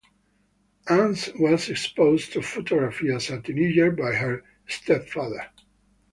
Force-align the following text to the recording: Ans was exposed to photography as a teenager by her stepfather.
Ans 0.89 1.29
was 1.35 1.69
exposed 1.69 2.33
to 2.33 2.41
photography 2.41 3.11
as 3.11 3.29
a 3.29 3.39
teenager 3.39 3.91
by 3.91 4.11
her 4.13 4.43
stepfather. 4.65 5.45